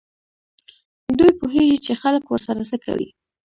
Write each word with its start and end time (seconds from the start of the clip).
دوی 1.17 1.31
پوهېږي 1.39 1.77
چې 1.85 1.93
خلک 2.01 2.23
ورسره 2.27 2.61
څه 2.69 2.77
کوي. 2.85 3.07